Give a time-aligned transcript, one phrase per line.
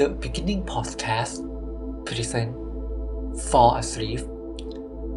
[0.00, 1.34] The Beginning Podcast
[2.06, 2.50] Present
[3.48, 4.20] For a Sleep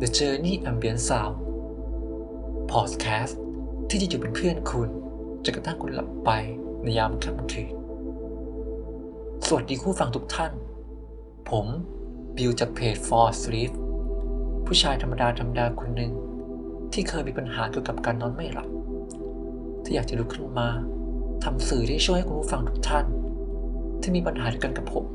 [0.01, 1.35] The Journey Ambient Sound
[2.73, 3.33] Podcast
[3.89, 4.89] ที่จะอยู่เป็นเพื่อนคุณ
[5.43, 6.29] จนกระทั่งคุณหลับไป
[6.83, 7.73] ในยามค่ำคืน
[9.45, 10.51] สวัสดีคู่ฟังทุกท่าน
[11.49, 11.65] ผม
[12.37, 13.71] บิวจากเพจ For a Sleep
[14.65, 16.11] ผู้ชายธรรมดาธรรมดาคนหนึ่ง
[16.93, 18.69] ที่เคยมีปัญหาเกี่ยวกับการนอนไม่หลับ
[19.83, 20.69] ที่อยากจะลุกขึ้นมา
[21.43, 23.22] ทำสื่อที่ช่วยให้คุณผู้ฟังทุกท่าน
[24.03, 25.05] ที่มีปัญหาเดียกันกับผม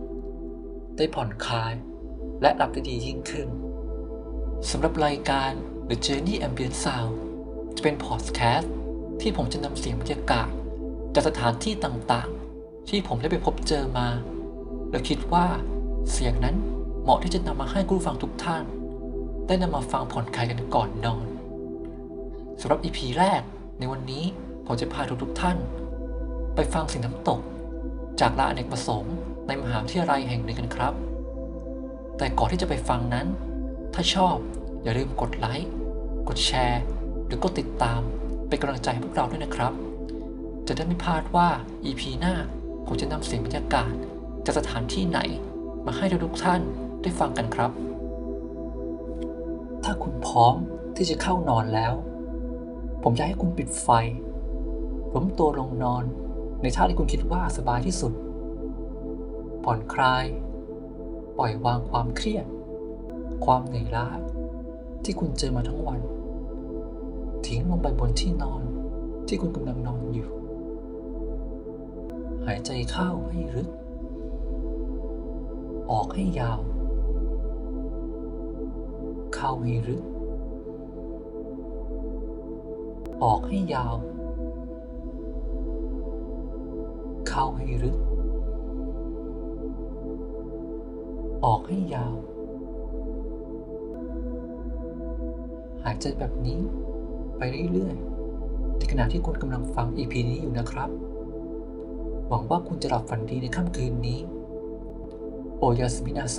[0.96, 1.74] ได้ผ่อนคลาย
[2.42, 3.48] และหลับได้ดียิ่งขึ้น
[4.70, 5.50] สำหรับรายการ
[5.88, 7.12] The Journey Ambient Sound
[7.76, 8.74] จะเป็นพอดแคสต์
[9.20, 10.48] ที่ผมจะนำเสียงบรรยากาศ
[11.14, 14.08] จากสถานที่ต่างๆ ที่ผมได้ไปพบเจอมา
[14.90, 15.46] และคิดว่า
[16.12, 16.56] เสียงนั้น
[17.02, 18.64] เหมาะที่จะนำมาให้คุณผู้ฟังทุกท่าน
[19.46, 21.26] ได้นำมาฟังผ่อนคลายกันก่อนนอน
[22.60, 23.42] สำหรับ EP แรก
[23.78, 24.24] ในวันนี้
[24.66, 25.56] ผมจะพาทุกๆท่าน
[26.54, 27.40] ไปฟังเสียงน้ำตก
[28.20, 29.14] จากลานอเนกประสงค์
[29.46, 30.94] ในมหาวิทยาลัยแห่งหนึ่งกันครับ
[32.18, 33.26] แต่ก่อนที่จะไปฟังนั้น
[33.94, 34.36] ถ้าชอบ
[34.82, 35.70] อย่าลืมกดไลค์
[36.28, 36.82] กดแชร์
[37.26, 38.00] หรือกดติดตาม
[38.48, 39.72] เป็นกำลังใจให้พวกเราด้วยนะครับ
[40.66, 41.48] จะได้ไม่พลาดว่า
[41.84, 42.34] EP หน้า
[42.86, 43.92] ผมจะนำเสียงบรรยากาศ
[44.44, 45.20] จากสถานที่ไหน
[45.86, 46.60] มาให้ทุกท่าน
[47.02, 47.72] ได้ฟังกันครับ
[49.84, 50.54] ถ้าคุณพร้อม
[50.96, 51.94] ที่จะเข้านอนแล้ว
[53.02, 53.88] ผมอยากให้คุณปิดไฟ
[55.14, 56.04] ล้มตัวลงนอน
[56.62, 58.12] ในท่าที่คุณคิดว่าสบายที่สุด
[59.64, 60.24] ผ่อนคลาย
[61.38, 62.46] ปล่อยวางความเครียด
[63.44, 64.08] ความเหนื่อยล้า
[65.04, 66.00] ที่คุณเจอมาทั้งวัน
[67.46, 68.62] ทิ้งลงไปบนที่นอน
[69.28, 70.30] ที่คุณกำลังนอนอยู่
[72.46, 73.68] หายใจเข้าให้ลึก
[75.90, 76.60] ออกให้ยาว
[79.34, 80.02] เข้าให้ลึก
[83.24, 83.96] ออกให้ยาว
[87.40, 87.96] เข้าให้ลึก
[91.44, 92.16] ออกให้ยาว
[95.84, 96.58] หายใจแบบนี้
[97.36, 97.42] ไป
[97.72, 100.90] เรื่อยๆในขณะที่คุณกำลังฟัง EP นี้อยู่นะครับ
[102.28, 104.18] หวังว่าคุณจะหลับฝันดีในค่ำคืนนี้
[105.58, 106.36] โอยาสมินาไ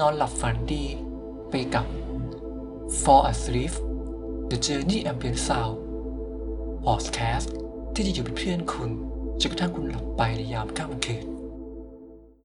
[0.00, 0.84] นอนหลับฝันดี
[1.50, 1.86] ไปกับ
[3.02, 3.72] For Asleep
[4.50, 5.74] The Journey Ambient Sound
[6.86, 7.48] Podcast
[7.94, 8.90] ที่จะอยู่เป็นเพื่อนคุณ
[9.40, 11.33] จนกระทั่งคุณหลับไปในยามกลางคืน